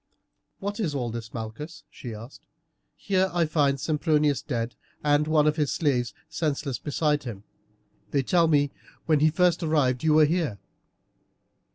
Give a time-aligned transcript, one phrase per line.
[0.57, 2.41] "What is all this, Malchus," she asked.
[2.95, 7.43] "Here I find Sempronius dead and one of his slaves senseless beside him;
[8.09, 8.71] they tell me
[9.05, 10.57] when he first arrived you were here."